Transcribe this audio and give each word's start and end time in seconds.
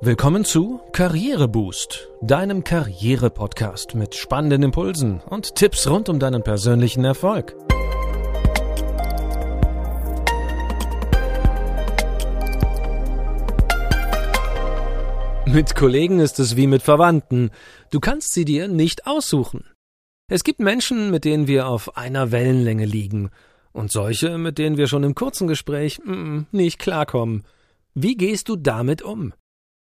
Willkommen 0.00 0.44
zu 0.44 0.80
Karriereboost, 0.92 2.08
deinem 2.22 2.62
Karriere-Podcast 2.62 3.96
mit 3.96 4.14
spannenden 4.14 4.62
Impulsen 4.62 5.20
und 5.28 5.56
Tipps 5.56 5.88
rund 5.88 6.08
um 6.08 6.20
deinen 6.20 6.44
persönlichen 6.44 7.04
Erfolg. 7.04 7.56
Mit 15.46 15.74
Kollegen 15.74 16.20
ist 16.20 16.38
es 16.38 16.54
wie 16.54 16.68
mit 16.68 16.82
Verwandten. 16.82 17.50
Du 17.90 17.98
kannst 17.98 18.32
sie 18.34 18.44
dir 18.44 18.68
nicht 18.68 19.04
aussuchen. 19.08 19.64
Es 20.30 20.44
gibt 20.44 20.60
Menschen, 20.60 21.10
mit 21.10 21.24
denen 21.24 21.48
wir 21.48 21.66
auf 21.66 21.96
einer 21.96 22.30
Wellenlänge 22.30 22.84
liegen 22.84 23.30
und 23.72 23.90
solche, 23.90 24.38
mit 24.38 24.58
denen 24.58 24.76
wir 24.76 24.86
schon 24.86 25.02
im 25.02 25.16
kurzen 25.16 25.48
Gespräch 25.48 25.98
mm, 26.04 26.42
nicht 26.52 26.78
klarkommen. 26.78 27.42
Wie 27.94 28.16
gehst 28.16 28.48
du 28.48 28.54
damit 28.54 29.02
um? 29.02 29.32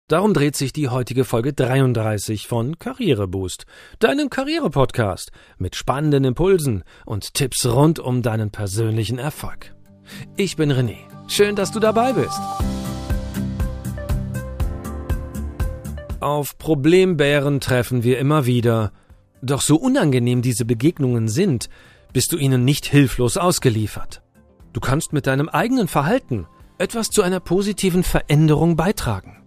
Darum 0.08 0.34
dreht 0.34 0.56
sich 0.56 0.72
die 0.72 0.88
heutige 0.88 1.24
Folge 1.24 1.52
33 1.52 2.46
von 2.46 2.78
Karriereboost, 2.78 3.64
deinem 3.98 4.28
Karriere-Podcast 4.28 5.32
mit 5.58 5.74
spannenden 5.74 6.24
Impulsen 6.24 6.84
und 7.06 7.34
Tipps 7.34 7.64
rund 7.64 7.98
um 7.98 8.20
deinen 8.20 8.50
persönlichen 8.50 9.18
Erfolg. 9.18 9.74
Ich 10.36 10.56
bin 10.56 10.70
René. 10.70 10.98
Schön, 11.28 11.56
dass 11.56 11.70
du 11.70 11.80
dabei 11.80 12.12
bist. 12.12 12.38
Auf 16.20 16.58
Problembären 16.58 17.60
treffen 17.60 18.04
wir 18.04 18.18
immer 18.18 18.44
wieder. 18.44 18.92
Doch 19.40 19.60
so 19.60 19.76
unangenehm 19.76 20.42
diese 20.42 20.64
Begegnungen 20.64 21.28
sind, 21.28 21.68
bist 22.12 22.32
du 22.32 22.36
ihnen 22.36 22.64
nicht 22.64 22.86
hilflos 22.86 23.36
ausgeliefert. 23.36 24.22
Du 24.72 24.80
kannst 24.80 25.12
mit 25.12 25.26
deinem 25.26 25.48
eigenen 25.48 25.88
Verhalten 25.88 26.46
etwas 26.78 27.08
zu 27.08 27.22
einer 27.22 27.40
positiven 27.40 28.02
Veränderung 28.02 28.76
beitragen. 28.76 29.41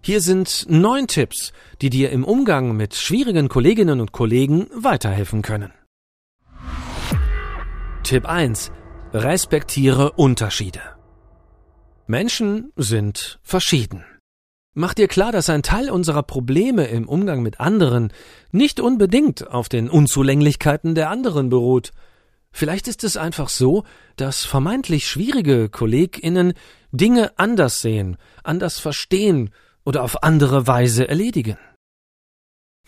Hier 0.00 0.20
sind 0.20 0.66
neun 0.68 1.06
Tipps, 1.06 1.52
die 1.82 1.90
dir 1.90 2.10
im 2.10 2.24
Umgang 2.24 2.76
mit 2.76 2.94
schwierigen 2.94 3.48
Kolleginnen 3.48 4.00
und 4.00 4.12
Kollegen 4.12 4.68
weiterhelfen 4.74 5.42
können. 5.42 5.72
Tipp 8.04 8.26
1. 8.26 8.70
Respektiere 9.12 10.12
Unterschiede. 10.12 10.80
Menschen 12.06 12.72
sind 12.76 13.38
verschieden. 13.42 14.04
Mach 14.74 14.94
dir 14.94 15.08
klar, 15.08 15.32
dass 15.32 15.50
ein 15.50 15.62
Teil 15.62 15.90
unserer 15.90 16.22
Probleme 16.22 16.86
im 16.86 17.08
Umgang 17.08 17.42
mit 17.42 17.58
anderen 17.58 18.12
nicht 18.52 18.80
unbedingt 18.80 19.48
auf 19.48 19.68
den 19.68 19.90
Unzulänglichkeiten 19.90 20.94
der 20.94 21.10
anderen 21.10 21.50
beruht. 21.50 21.90
Vielleicht 22.52 22.88
ist 22.88 23.02
es 23.02 23.16
einfach 23.16 23.48
so, 23.48 23.84
dass 24.16 24.44
vermeintlich 24.44 25.06
schwierige 25.06 25.68
KollegInnen 25.68 26.54
Dinge 26.92 27.36
anders 27.36 27.80
sehen, 27.80 28.16
anders 28.44 28.78
verstehen 28.78 29.50
oder 29.88 30.02
auf 30.02 30.22
andere 30.22 30.66
Weise 30.66 31.08
erledigen. 31.08 31.56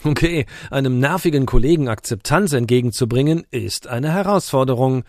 Okay, 0.04 0.44
einem 0.70 0.98
nervigen 0.98 1.46
Kollegen 1.46 1.88
Akzeptanz 1.88 2.52
entgegenzubringen, 2.52 3.46
ist 3.50 3.86
eine 3.86 4.12
Herausforderung, 4.12 5.04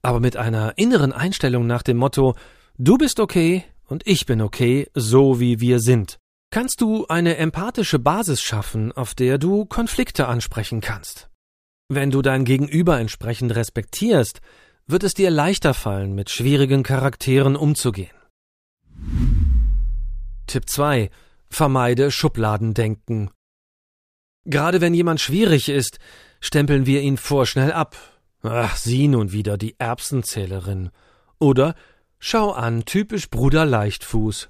aber 0.00 0.20
mit 0.20 0.38
einer 0.38 0.78
inneren 0.78 1.12
Einstellung 1.12 1.66
nach 1.66 1.82
dem 1.82 1.98
Motto 1.98 2.34
Du 2.78 2.96
bist 2.96 3.20
okay 3.20 3.64
und 3.86 4.06
ich 4.06 4.24
bin 4.24 4.40
okay, 4.40 4.88
so 4.94 5.38
wie 5.38 5.60
wir 5.60 5.80
sind, 5.80 6.16
kannst 6.50 6.80
du 6.80 7.06
eine 7.06 7.36
empathische 7.36 7.98
Basis 7.98 8.40
schaffen, 8.40 8.92
auf 8.92 9.14
der 9.14 9.36
du 9.36 9.66
Konflikte 9.66 10.28
ansprechen 10.28 10.80
kannst. 10.80 11.28
Wenn 11.90 12.10
du 12.10 12.22
dein 12.22 12.46
Gegenüber 12.46 12.98
entsprechend 12.98 13.54
respektierst, 13.54 14.40
wird 14.86 15.04
es 15.04 15.12
dir 15.12 15.30
leichter 15.30 15.74
fallen, 15.74 16.14
mit 16.14 16.30
schwierigen 16.30 16.82
Charakteren 16.82 17.56
umzugehen. 17.56 18.16
Tipp 20.46 20.68
2. 20.68 21.10
Vermeide 21.48 22.10
Schubladendenken. 22.10 23.30
Gerade 24.44 24.80
wenn 24.80 24.94
jemand 24.94 25.20
schwierig 25.20 25.68
ist, 25.68 25.98
stempeln 26.40 26.86
wir 26.86 27.00
ihn 27.00 27.16
vorschnell 27.16 27.72
ab. 27.72 27.96
Ach, 28.42 28.76
sie 28.76 29.08
nun 29.08 29.32
wieder, 29.32 29.58
die 29.58 29.74
Erbsenzählerin. 29.78 30.90
Oder 31.38 31.74
schau 32.18 32.52
an, 32.52 32.84
typisch 32.84 33.28
Bruder 33.28 33.64
Leichtfuß. 33.64 34.48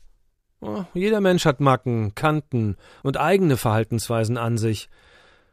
Oh, 0.61 0.85
jeder 0.95 1.21
Mensch 1.21 1.45
hat 1.45 1.61
Macken, 1.61 2.15
Kanten 2.15 2.77
und 3.03 3.19
eigene 3.19 3.57
Verhaltensweisen 3.57 4.37
an 4.37 4.59
sich. 4.59 4.89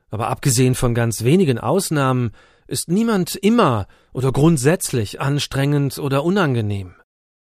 Aber 0.09 0.27
abgesehen 0.27 0.75
von 0.75 0.93
ganz 0.93 1.23
wenigen 1.23 1.57
Ausnahmen 1.57 2.31
ist 2.67 2.89
niemand 2.89 3.35
immer 3.35 3.87
oder 4.13 4.31
grundsätzlich 4.31 5.19
anstrengend 5.19 5.97
oder 5.99 6.23
unangenehm. 6.23 6.95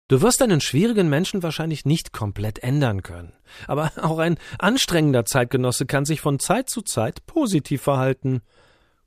Du 0.09 0.21
wirst 0.21 0.43
einen 0.43 0.61
schwierigen 0.61 1.09
Menschen 1.09 1.43
wahrscheinlich 1.43 1.87
nicht 1.87 2.13
komplett 2.13 2.59
ändern 2.59 3.03
können. 3.03 3.33
Aber 3.67 3.91
auch 4.03 4.19
ein 4.19 4.39
anstrengender 4.59 5.25
Zeitgenosse 5.25 5.87
kann 5.87 6.05
sich 6.05 6.21
von 6.21 6.39
Zeit 6.39 6.69
zu 6.69 6.83
Zeit 6.83 7.25
positiv 7.27 7.83
verhalten. 7.83 8.43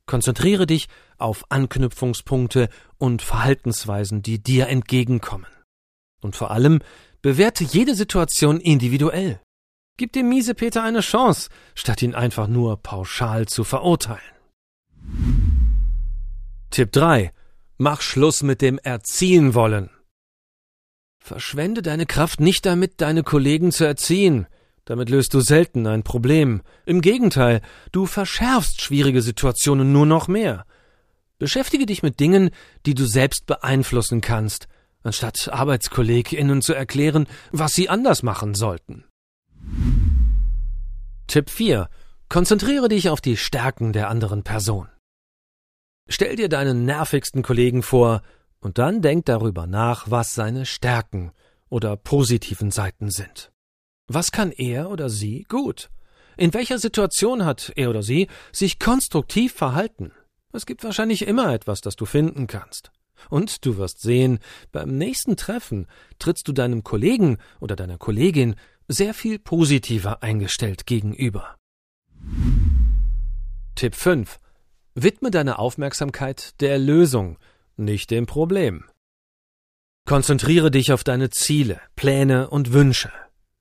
Konzentriere 0.05 0.65
dich 0.65 0.87
auf 1.17 1.45
Anknüpfungspunkte 1.49 2.69
und 2.97 3.21
Verhaltensweisen, 3.21 4.21
die 4.21 4.41
dir 4.41 4.67
entgegenkommen. 4.67 5.47
Und 6.21 6.35
vor 6.35 6.51
allem 6.51 6.79
bewerte 7.21 7.63
jede 7.63 7.93
Situation 7.93 8.59
individuell. 8.59 9.39
Gib 9.97 10.13
dem 10.13 10.29
miese 10.29 10.55
Peter 10.55 10.83
eine 10.83 11.01
Chance, 11.01 11.49
statt 11.75 12.01
ihn 12.01 12.15
einfach 12.15 12.47
nur 12.47 12.81
pauschal 12.81 13.47
zu 13.47 13.63
verurteilen. 13.63 14.21
Tipp 16.69 16.91
3. 16.91 17.33
Mach 17.77 18.01
Schluss 18.01 18.43
mit 18.43 18.61
dem 18.61 18.79
Erziehen 18.79 19.53
wollen. 19.53 19.89
Verschwende 21.27 21.81
deine 21.81 22.05
Kraft 22.05 22.39
nicht 22.39 22.65
damit, 22.65 23.01
deine 23.01 23.21
Kollegen 23.21 23.73
zu 23.73 23.83
erziehen. 23.83 24.47
Damit 24.85 25.09
löst 25.09 25.33
du 25.33 25.41
selten 25.41 25.85
ein 25.85 26.03
Problem. 26.03 26.61
Im 26.85 27.01
Gegenteil, 27.01 27.59
du 27.91 28.05
verschärfst 28.05 28.79
schwierige 28.81 29.21
Situationen 29.21 29.91
nur 29.91 30.05
noch 30.05 30.29
mehr. 30.29 30.65
Beschäftige 31.37 31.85
dich 31.85 32.01
mit 32.01 32.21
Dingen, 32.21 32.51
die 32.85 32.93
du 32.93 33.05
selbst 33.05 33.45
beeinflussen 33.45 34.21
kannst, 34.21 34.69
anstatt 35.03 35.49
ArbeitskollegInnen 35.51 36.61
zu 36.61 36.73
erklären, 36.73 37.27
was 37.51 37.73
sie 37.73 37.89
anders 37.89 38.23
machen 38.23 38.55
sollten. 38.55 39.03
Tipp 41.27 41.49
4. 41.49 41.89
Konzentriere 42.29 42.87
dich 42.87 43.09
auf 43.09 43.19
die 43.19 43.35
Stärken 43.35 43.91
der 43.91 44.09
anderen 44.09 44.43
Person. 44.43 44.87
Stell 46.07 46.37
dir 46.37 46.47
deinen 46.47 46.85
nervigsten 46.85 47.43
Kollegen 47.43 47.83
vor, 47.83 48.21
und 48.59 48.77
dann 48.77 49.01
denk 49.01 49.25
darüber 49.25 49.67
nach, 49.67 50.09
was 50.09 50.33
seine 50.33 50.65
Stärken 50.65 51.31
oder 51.69 51.95
positiven 51.95 52.71
Seiten 52.71 53.09
sind. 53.09 53.51
Was 54.07 54.31
kann 54.31 54.51
er 54.51 54.89
oder 54.89 55.09
sie 55.09 55.43
gut? 55.49 55.89
In 56.37 56.53
welcher 56.53 56.79
Situation 56.79 57.45
hat 57.45 57.73
er 57.75 57.89
oder 57.89 58.03
sie 58.03 58.27
sich 58.51 58.79
konstruktiv 58.79 59.53
verhalten? 59.53 60.11
Es 60.53 60.65
gibt 60.65 60.83
wahrscheinlich 60.83 61.27
immer 61.27 61.53
etwas, 61.53 61.81
das 61.81 61.95
du 61.95 62.05
finden 62.05 62.47
kannst. 62.47 62.91
Und 63.29 63.65
du 63.65 63.77
wirst 63.77 64.01
sehen, 64.01 64.39
beim 64.71 64.97
nächsten 64.97 65.35
Treffen 65.35 65.87
trittst 66.19 66.47
du 66.47 66.53
deinem 66.53 66.83
Kollegen 66.83 67.37
oder 67.59 67.75
deiner 67.75 67.97
Kollegin 67.97 68.55
sehr 68.87 69.13
viel 69.13 69.39
positiver 69.39 70.23
eingestellt 70.23 70.85
gegenüber. 70.85 71.57
Tipp 73.75 73.95
5. 73.95 74.39
Widme 74.95 75.31
deine 75.31 75.59
Aufmerksamkeit 75.59 76.59
der 76.61 76.79
Lösung, 76.79 77.37
nicht 77.77 78.11
dem 78.11 78.25
Problem. 78.25 78.85
Konzentriere 80.05 80.71
dich 80.71 80.93
auf 80.93 81.03
deine 81.03 81.29
Ziele, 81.29 81.81
Pläne 81.95 82.49
und 82.49 82.71
Wünsche. 82.73 83.11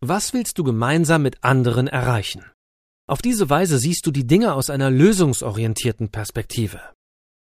Was 0.01 0.33
willst 0.33 0.59
du 0.59 0.65
gemeinsam 0.65 1.23
mit 1.23 1.43
anderen 1.43 1.89
erreichen? 1.89 2.45
Auf 3.09 3.23
diese 3.23 3.51
Weise 3.51 3.79
siehst 3.79 4.07
du 4.07 4.11
die 4.11 4.27
Dinge 4.27 4.55
aus 4.55 4.71
einer 4.71 4.91
lösungsorientierten 4.91 6.11
Perspektive. 6.11 6.81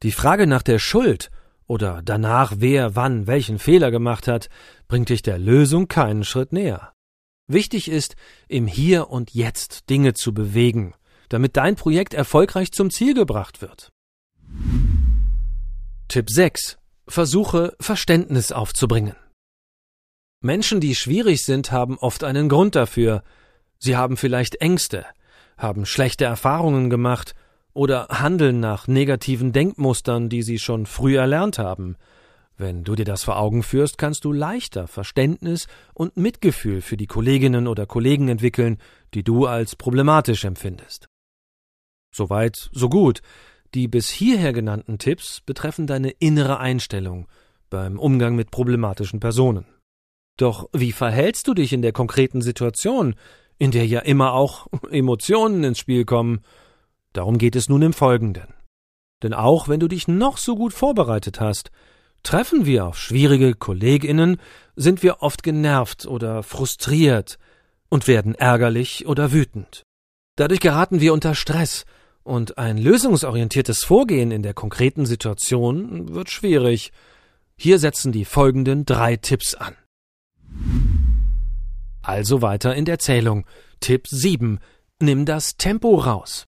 Die 0.03 0.11
Frage 0.11 0.47
nach 0.47 0.61
der 0.61 0.79
Schuld 0.79 1.29
oder 1.65 2.01
danach, 2.03 2.53
wer 2.57 2.95
wann 2.95 3.27
welchen 3.27 3.59
Fehler 3.59 3.91
gemacht 3.91 4.27
hat, 4.27 4.49
bringt 4.87 5.09
dich 5.09 5.21
der 5.21 5.37
Lösung 5.37 5.87
keinen 5.87 6.23
Schritt 6.23 6.53
näher. 6.53 6.93
Wichtig 7.47 7.89
ist, 7.89 8.15
im 8.47 8.67
Hier 8.67 9.09
und 9.09 9.33
Jetzt 9.33 9.89
Dinge 9.89 10.13
zu 10.13 10.33
bewegen, 10.33 10.93
damit 11.29 11.57
dein 11.57 11.75
Projekt 11.75 12.13
erfolgreich 12.13 12.71
zum 12.71 12.89
Ziel 12.89 13.13
gebracht 13.13 13.61
wird. 13.61 13.91
Tipp 16.09 16.29
6. 16.29 16.77
Versuche 17.09 17.75
Verständnis 17.81 18.53
aufzubringen. 18.53 19.17
Menschen, 20.39 20.79
die 20.79 20.95
schwierig 20.95 21.43
sind, 21.43 21.73
haben 21.73 21.97
oft 21.97 22.23
einen 22.23 22.47
Grund 22.47 22.75
dafür. 22.77 23.23
Sie 23.77 23.97
haben 23.97 24.15
vielleicht 24.15 24.61
Ängste, 24.61 25.05
haben 25.57 25.85
schlechte 25.85 26.23
Erfahrungen 26.23 26.89
gemacht 26.89 27.35
oder 27.73 28.07
handeln 28.09 28.61
nach 28.61 28.87
negativen 28.87 29.51
Denkmustern, 29.51 30.29
die 30.29 30.43
sie 30.43 30.59
schon 30.59 30.85
früh 30.85 31.17
erlernt 31.17 31.59
haben. 31.59 31.97
Wenn 32.55 32.85
du 32.85 32.95
dir 32.95 33.05
das 33.05 33.25
vor 33.25 33.37
Augen 33.37 33.61
führst, 33.61 33.97
kannst 33.97 34.23
du 34.23 34.31
leichter 34.31 34.87
Verständnis 34.87 35.67
und 35.93 36.15
Mitgefühl 36.15 36.79
für 36.79 36.95
die 36.95 37.07
Kolleginnen 37.07 37.67
oder 37.67 37.85
Kollegen 37.85 38.29
entwickeln, 38.29 38.77
die 39.13 39.23
du 39.23 39.45
als 39.45 39.75
problematisch 39.75 40.45
empfindest. 40.45 41.09
Soweit, 42.15 42.69
so 42.71 42.87
gut. 42.87 43.21
Die 43.77 43.87
bis 43.87 44.09
hierher 44.09 44.53
genannten 44.53 44.97
Tipps 44.97 45.39
betreffen 45.41 45.85
deine 45.85 46.09
innere 46.09 46.57
Einstellung 46.57 47.27
beim 47.69 47.99
Umgang 47.99 48.35
mit 48.35 48.49
problematischen 48.49 49.19
Personen. 49.19 49.67
Doch 50.35 50.67
wie 50.73 50.91
verhältst 50.91 51.47
du 51.47 51.53
dich 51.53 51.73
in 51.73 51.83
der 51.83 51.91
konkreten 51.91 52.41
Situation, 52.41 53.13
in 53.59 53.69
der 53.69 53.85
ja 53.85 53.99
immer 53.99 54.33
auch 54.33 54.65
Emotionen 54.89 55.63
ins 55.63 55.77
Spiel 55.77 56.05
kommen. 56.05 56.39
Darum 57.13 57.37
geht 57.37 57.55
es 57.55 57.69
nun 57.69 57.83
im 57.83 57.93
Folgenden. 57.93 58.51
Denn 59.21 59.35
auch 59.35 59.67
wenn 59.67 59.79
du 59.79 59.87
dich 59.87 60.07
noch 60.07 60.39
so 60.39 60.55
gut 60.55 60.73
vorbereitet 60.73 61.39
hast, 61.39 61.69
treffen 62.23 62.65
wir 62.65 62.87
auf 62.87 62.97
schwierige 62.97 63.53
Kolleginnen, 63.53 64.37
sind 64.75 65.03
wir 65.03 65.21
oft 65.21 65.43
genervt 65.43 66.07
oder 66.07 66.41
frustriert 66.41 67.37
und 67.89 68.07
werden 68.07 68.33
ärgerlich 68.33 69.05
oder 69.05 69.31
wütend. 69.31 69.83
Dadurch 70.35 70.61
geraten 70.61 70.99
wir 70.99 71.13
unter 71.13 71.35
Stress 71.35 71.85
und 72.27 72.57
ein 72.57 72.77
lösungsorientiertes 72.77 73.83
Vorgehen 73.83 74.31
in 74.31 74.43
der 74.43 74.53
konkreten 74.53 75.05
Situation 75.05 76.13
wird 76.13 76.29
schwierig. 76.29 76.91
Hier 77.55 77.79
setzen 77.79 78.11
die 78.11 78.25
folgenden 78.25 78.85
drei 78.85 79.15
Tipps 79.15 79.55
an. 79.55 79.75
Also 82.01 82.41
weiter 82.41 82.75
in 82.75 82.85
der 82.85 82.99
Zählung. 82.99 83.45
Tipp 83.79 84.07
7. 84.07 84.59
Nimm 84.99 85.25
das 85.25 85.57
Tempo 85.57 85.95
raus. 85.95 86.45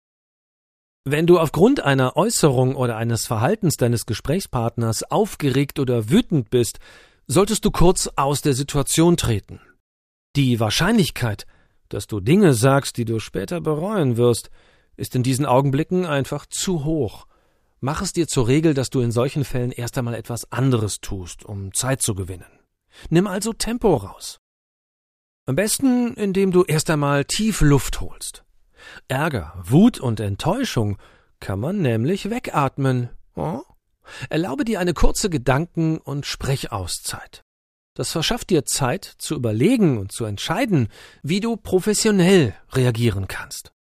Wenn 1.05 1.25
du 1.25 1.39
aufgrund 1.39 1.79
einer 1.79 2.17
Äußerung 2.17 2.75
oder 2.75 2.97
eines 2.97 3.25
Verhaltens 3.27 3.77
deines 3.77 4.05
Gesprächspartners 4.05 5.03
aufgeregt 5.03 5.79
oder 5.79 6.09
wütend 6.09 6.49
bist, 6.49 6.79
solltest 7.27 7.63
du 7.63 7.71
kurz 7.71 8.09
aus 8.15 8.41
der 8.41 8.53
Situation 8.53 9.15
treten. 9.15 9.61
Die 10.35 10.59
Wahrscheinlichkeit, 10.59 11.45
dass 11.89 12.07
du 12.07 12.19
Dinge 12.19 12.53
sagst, 12.53 12.97
die 12.97 13.05
du 13.05 13.19
später 13.19 13.61
bereuen 13.61 14.17
wirst, 14.17 14.49
ist 14.97 15.15
in 15.15 15.23
diesen 15.23 15.45
Augenblicken 15.45 16.05
einfach 16.05 16.45
zu 16.45 16.83
hoch. 16.83 17.27
Mach 17.79 18.01
es 18.01 18.11
dir 18.11 18.27
zur 18.27 18.47
Regel, 18.47 18.73
dass 18.73 18.89
du 18.89 19.01
in 19.01 19.11
solchen 19.11 19.45
Fällen 19.45 19.71
erst 19.71 19.97
einmal 19.97 20.15
etwas 20.15 20.51
anderes 20.51 20.99
tust, 20.99 21.45
um 21.45 21.73
Zeit 21.73 22.01
zu 22.01 22.15
gewinnen. 22.15 22.59
Nimm 23.09 23.27
also 23.27 23.53
Tempo 23.53 23.95
raus. 23.95 24.39
Am 25.45 25.55
besten, 25.55 26.15
indem 26.15 26.51
du 26.51 26.63
erst 26.63 26.89
einmal 26.89 27.23
tief 27.23 27.61
Luft 27.61 28.01
holst. 28.01 28.43
Ärger, 29.07 29.53
Wut 29.63 29.99
und 29.99 30.19
Enttäuschung 30.19 30.97
kann 31.39 31.59
man 31.59 31.81
nämlich 31.81 32.29
wegatmen. 32.29 33.09
Oh? 33.35 33.61
Erlaube 34.29 34.65
dir 34.65 34.79
eine 34.79 34.93
kurze 34.93 35.29
Gedanken- 35.29 35.99
und 35.99 36.25
Sprechauszeit. 36.25 37.43
Das 37.93 38.11
verschafft 38.11 38.49
dir 38.49 38.65
Zeit 38.65 39.05
zu 39.05 39.35
überlegen 39.35 39.97
und 39.97 40.11
zu 40.11 40.25
entscheiden, 40.25 40.89
wie 41.23 41.39
du 41.39 41.57
professionell 41.57 42.55
reagieren 42.73 43.27
kannst. 43.27 43.71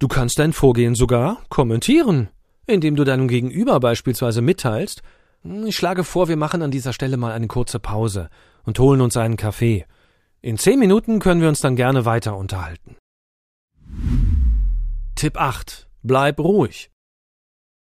Du 0.00 0.08
kannst 0.08 0.38
dein 0.38 0.54
Vorgehen 0.54 0.94
sogar 0.94 1.42
kommentieren, 1.50 2.30
indem 2.66 2.96
du 2.96 3.04
deinem 3.04 3.28
Gegenüber 3.28 3.78
beispielsweise 3.80 4.40
mitteilst, 4.40 5.02
hm, 5.42 5.66
ich 5.66 5.76
schlage 5.76 6.04
vor, 6.04 6.26
wir 6.28 6.38
machen 6.38 6.62
an 6.62 6.70
dieser 6.70 6.94
Stelle 6.94 7.18
mal 7.18 7.32
eine 7.32 7.48
kurze 7.48 7.78
Pause 7.78 8.30
und 8.64 8.78
holen 8.78 9.02
uns 9.02 9.18
einen 9.18 9.36
Kaffee. 9.36 9.84
In 10.40 10.56
zehn 10.56 10.78
Minuten 10.78 11.18
können 11.18 11.42
wir 11.42 11.50
uns 11.50 11.60
dann 11.60 11.76
gerne 11.76 12.06
weiter 12.06 12.34
unterhalten. 12.34 12.96
Tipp 15.16 15.38
8. 15.38 15.86
Bleib 16.02 16.40
ruhig. 16.40 16.90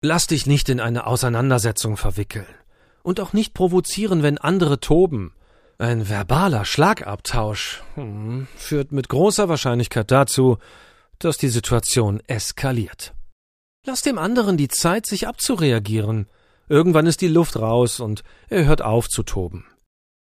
Lass 0.02 0.26
dich 0.26 0.48
nicht 0.48 0.70
in 0.70 0.80
eine 0.80 1.06
Auseinandersetzung 1.06 1.98
verwickeln 1.98 2.48
und 3.04 3.20
auch 3.20 3.34
nicht 3.34 3.54
provozieren, 3.54 4.24
wenn 4.24 4.40
andere 4.40 4.80
toben. 4.80 5.36
Ein 5.78 6.10
verbaler 6.10 6.66
Schlagabtausch 6.66 7.84
hm, 7.94 8.48
führt 8.56 8.92
mit 8.92 9.08
großer 9.08 9.50
Wahrscheinlichkeit 9.50 10.10
dazu, 10.10 10.58
dass 11.24 11.38
die 11.38 11.50
Situation 11.50 12.22
eskaliert. 12.28 13.14
Lass 13.86 14.02
dem 14.02 14.18
anderen 14.18 14.58
die 14.58 14.68
Zeit, 14.68 15.06
sich 15.06 15.28
abzureagieren. 15.28 16.28
Irgendwann 16.70 17.08
ist 17.08 17.22
die 17.22 17.28
Luft 17.28 17.58
raus 17.58 18.00
und 18.00 18.24
er 18.50 18.66
hört 18.66 18.82
auf 18.82 19.10
zu 19.10 19.24
toben. 19.24 19.66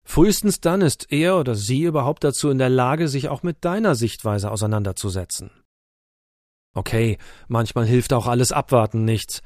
Frühestens 0.04 0.60
dann 0.60 0.80
ist 0.80 1.12
er 1.12 1.38
oder 1.38 1.54
sie 1.54 1.82
überhaupt 1.82 2.24
dazu 2.24 2.50
in 2.50 2.58
der 2.58 2.68
Lage, 2.68 3.08
sich 3.08 3.28
auch 3.28 3.42
mit 3.42 3.64
deiner 3.64 3.94
Sichtweise 3.94 4.50
auseinanderzusetzen. 4.50 5.50
Okay, 6.74 7.18
manchmal 7.48 7.86
hilft 7.86 8.12
auch 8.12 8.26
alles 8.26 8.52
Abwarten 8.52 9.04
nichts. 9.04 9.42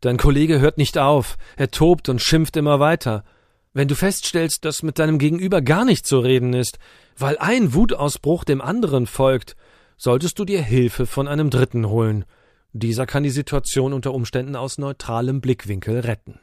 Dein 0.00 0.16
Kollege 0.16 0.60
hört 0.60 0.78
nicht 0.78 0.96
auf, 0.96 1.36
er 1.56 1.70
tobt 1.70 2.08
und 2.08 2.22
schimpft 2.22 2.56
immer 2.56 2.78
weiter. 2.78 3.24
Wenn 3.72 3.88
du 3.88 3.96
feststellst, 3.96 4.64
dass 4.64 4.82
mit 4.82 4.98
deinem 4.98 5.18
Gegenüber 5.18 5.60
gar 5.60 5.84
nicht 5.84 6.06
zu 6.06 6.20
reden 6.20 6.52
ist, 6.52 6.78
weil 7.16 7.36
ein 7.38 7.74
Wutausbruch 7.74 8.44
dem 8.44 8.60
anderen 8.60 9.06
folgt, 9.06 9.56
solltest 9.98 10.38
du 10.38 10.44
dir 10.44 10.62
Hilfe 10.62 11.06
von 11.06 11.28
einem 11.28 11.50
Dritten 11.50 11.88
holen. 11.88 12.24
Dieser 12.72 13.04
kann 13.04 13.22
die 13.22 13.30
Situation 13.30 13.92
unter 13.92 14.14
Umständen 14.14 14.56
aus 14.56 14.78
neutralem 14.78 15.40
Blickwinkel 15.40 16.00
retten. 16.00 16.40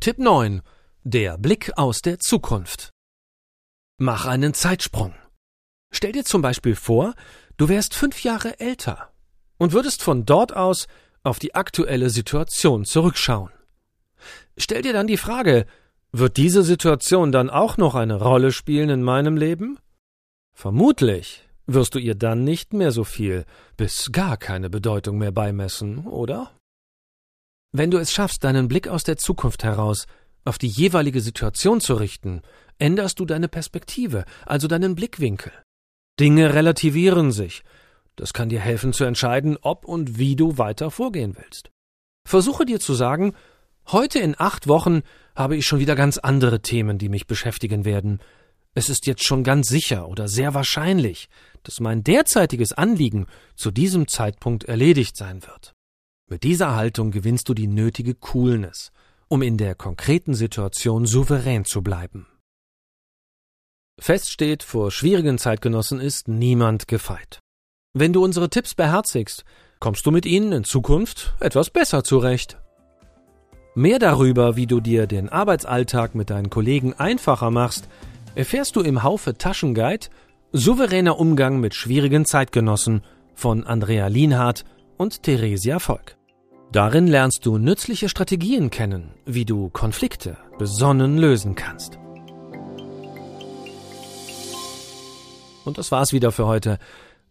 Tipp 0.00 0.18
9. 0.18 0.62
Der 1.02 1.38
Blick 1.38 1.76
aus 1.76 2.02
der 2.02 2.18
Zukunft. 2.18 2.90
Mach 3.98 4.26
einen 4.26 4.54
Zeitsprung. 4.54 5.14
Stell 5.90 6.12
dir 6.12 6.24
zum 6.24 6.42
Beispiel 6.42 6.74
vor, 6.74 7.14
Du 7.56 7.68
wärst 7.68 7.94
fünf 7.94 8.24
Jahre 8.24 8.58
älter 8.58 9.10
und 9.58 9.72
würdest 9.72 10.02
von 10.02 10.26
dort 10.26 10.56
aus 10.56 10.88
auf 11.22 11.38
die 11.38 11.54
aktuelle 11.54 12.10
Situation 12.10 12.84
zurückschauen. 12.84 13.50
Stell 14.56 14.82
dir 14.82 14.92
dann 14.92 15.06
die 15.06 15.16
Frage, 15.16 15.66
wird 16.10 16.36
diese 16.36 16.64
Situation 16.64 17.30
dann 17.30 17.50
auch 17.50 17.76
noch 17.76 17.94
eine 17.94 18.16
Rolle 18.16 18.50
spielen 18.50 18.90
in 18.90 19.02
meinem 19.02 19.36
Leben? 19.36 19.78
Vermutlich 20.54 21.48
wirst 21.66 21.94
du 21.94 21.98
ihr 21.98 22.14
dann 22.14 22.44
nicht 22.44 22.72
mehr 22.72 22.92
so 22.92 23.04
viel 23.04 23.44
bis 23.76 24.12
gar 24.12 24.36
keine 24.36 24.70
Bedeutung 24.70 25.18
mehr 25.18 25.32
beimessen, 25.32 26.06
oder? 26.06 26.50
Wenn 27.72 27.90
du 27.90 27.98
es 27.98 28.12
schaffst, 28.12 28.44
deinen 28.44 28.68
Blick 28.68 28.86
aus 28.86 29.02
der 29.02 29.16
Zukunft 29.16 29.64
heraus 29.64 30.06
auf 30.44 30.58
die 30.58 30.68
jeweilige 30.68 31.20
Situation 31.20 31.80
zu 31.80 31.94
richten, 31.94 32.42
änderst 32.78 33.18
du 33.18 33.24
deine 33.24 33.48
Perspektive, 33.48 34.24
also 34.46 34.68
deinen 34.68 34.94
Blickwinkel. 34.94 35.52
Dinge 36.20 36.54
relativieren 36.54 37.32
sich. 37.32 37.64
Das 38.16 38.32
kann 38.32 38.48
dir 38.48 38.60
helfen 38.60 38.92
zu 38.92 39.04
entscheiden, 39.04 39.56
ob 39.60 39.84
und 39.84 40.18
wie 40.18 40.36
du 40.36 40.58
weiter 40.58 40.90
vorgehen 40.90 41.36
willst. 41.36 41.70
Versuche 42.28 42.64
dir 42.64 42.78
zu 42.78 42.94
sagen, 42.94 43.34
heute 43.88 44.20
in 44.20 44.36
acht 44.38 44.68
Wochen 44.68 45.02
habe 45.34 45.56
ich 45.56 45.66
schon 45.66 45.80
wieder 45.80 45.96
ganz 45.96 46.18
andere 46.18 46.60
Themen, 46.60 46.98
die 46.98 47.08
mich 47.08 47.26
beschäftigen 47.26 47.84
werden. 47.84 48.20
Es 48.74 48.88
ist 48.88 49.06
jetzt 49.06 49.24
schon 49.24 49.44
ganz 49.44 49.68
sicher 49.68 50.08
oder 50.08 50.26
sehr 50.26 50.52
wahrscheinlich, 50.52 51.28
dass 51.62 51.80
mein 51.80 52.02
derzeitiges 52.02 52.72
Anliegen 52.72 53.26
zu 53.54 53.70
diesem 53.70 54.08
Zeitpunkt 54.08 54.64
erledigt 54.64 55.16
sein 55.16 55.42
wird. 55.44 55.74
Mit 56.28 56.42
dieser 56.42 56.74
Haltung 56.74 57.12
gewinnst 57.12 57.48
du 57.48 57.54
die 57.54 57.68
nötige 57.68 58.14
Coolness, 58.14 58.90
um 59.28 59.42
in 59.42 59.56
der 59.58 59.74
konkreten 59.74 60.34
Situation 60.34 61.06
souverän 61.06 61.64
zu 61.64 61.82
bleiben. 61.82 62.26
Fest 64.00 64.30
steht, 64.30 64.64
vor 64.64 64.90
schwierigen 64.90 65.38
Zeitgenossen 65.38 66.00
ist 66.00 66.26
niemand 66.26 66.88
gefeit. 66.88 67.38
Wenn 67.92 68.12
du 68.12 68.24
unsere 68.24 68.50
Tipps 68.50 68.74
beherzigst, 68.74 69.44
kommst 69.78 70.04
du 70.04 70.10
mit 70.10 70.26
ihnen 70.26 70.50
in 70.50 70.64
Zukunft 70.64 71.34
etwas 71.38 71.70
besser 71.70 72.02
zurecht. 72.02 72.58
Mehr 73.76 74.00
darüber, 74.00 74.56
wie 74.56 74.66
du 74.66 74.80
dir 74.80 75.06
den 75.06 75.28
Arbeitsalltag 75.28 76.16
mit 76.16 76.30
deinen 76.30 76.50
Kollegen 76.50 76.94
einfacher 76.94 77.50
machst, 77.50 77.88
erfährst 78.34 78.76
du 78.76 78.80
im 78.80 79.02
Haufe 79.02 79.34
Taschenguide 79.34 80.08
Souveräner 80.52 81.18
Umgang 81.18 81.60
mit 81.60 81.74
schwierigen 81.74 82.24
Zeitgenossen 82.24 83.02
von 83.34 83.64
Andrea 83.64 84.06
Lienhardt 84.06 84.64
und 84.96 85.22
Theresia 85.22 85.78
Volk. 85.78 86.16
Darin 86.70 87.06
lernst 87.06 87.46
du 87.46 87.58
nützliche 87.58 88.08
Strategien 88.08 88.70
kennen, 88.70 89.14
wie 89.24 89.44
du 89.44 89.68
Konflikte 89.70 90.36
besonnen 90.58 91.18
lösen 91.18 91.54
kannst. 91.54 91.98
Und 95.64 95.78
das 95.78 95.90
war's 95.90 96.12
wieder 96.12 96.30
für 96.30 96.46
heute. 96.46 96.78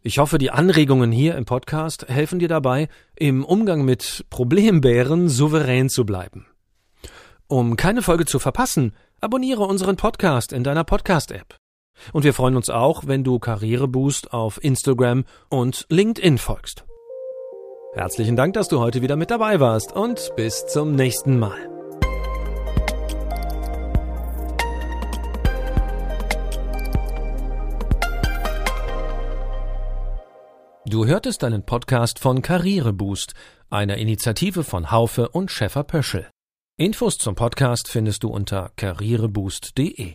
Ich 0.01 0.17
hoffe, 0.17 0.37
die 0.37 0.51
Anregungen 0.51 1.11
hier 1.11 1.35
im 1.35 1.45
Podcast 1.45 2.07
helfen 2.09 2.39
dir 2.39 2.49
dabei, 2.49 2.89
im 3.15 3.45
Umgang 3.45 3.85
mit 3.85 4.25
Problembären 4.29 5.29
souverän 5.29 5.89
zu 5.89 6.05
bleiben. 6.05 6.45
Um 7.47 7.77
keine 7.77 8.01
Folge 8.01 8.25
zu 8.25 8.39
verpassen, 8.39 8.93
abonniere 9.23 9.63
unseren 9.63 9.95
Podcast 9.95 10.51
in 10.51 10.63
deiner 10.63 10.83
Podcast-App. 10.83 11.55
Und 12.11 12.23
wir 12.23 12.33
freuen 12.33 12.57
uns 12.57 12.69
auch, 12.69 13.07
wenn 13.07 13.23
du 13.23 13.39
Karriereboost 13.39 14.33
auf 14.33 14.61
Instagram 14.61 15.23
und 15.49 15.85
LinkedIn 15.89 16.37
folgst. 16.37 16.83
Herzlichen 17.93 18.35
Dank, 18.35 18.53
dass 18.53 18.67
du 18.67 18.79
heute 18.79 19.01
wieder 19.01 19.15
mit 19.15 19.31
dabei 19.31 19.59
warst 19.59 19.93
und 19.93 20.31
bis 20.35 20.65
zum 20.65 20.95
nächsten 20.95 21.39
Mal. 21.39 21.69
Du 30.85 31.05
hörtest 31.05 31.43
einen 31.43 31.63
Podcast 31.63 32.19
von 32.19 32.41
Karriereboost, 32.41 33.33
einer 33.69 33.97
Initiative 33.97 34.63
von 34.63 34.91
Haufe 34.91 35.29
und 35.29 35.49
Schäfer 35.49 35.83
Pöschel. 35.83 36.27
Infos 36.75 37.19
zum 37.19 37.35
Podcast 37.35 37.87
findest 37.87 38.23
du 38.23 38.29
unter 38.29 38.71
karriereboost.de. 38.77 40.11